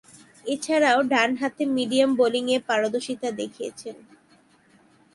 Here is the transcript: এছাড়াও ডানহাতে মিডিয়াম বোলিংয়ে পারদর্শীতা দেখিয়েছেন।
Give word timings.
এছাড়াও 0.45 0.99
ডানহাতে 1.11 1.63
মিডিয়াম 1.75 2.11
বোলিংয়ে 2.19 2.57
পারদর্শীতা 2.67 3.29
দেখিয়েছেন। 3.39 3.95